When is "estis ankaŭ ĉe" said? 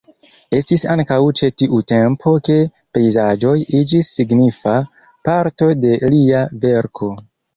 0.59-1.49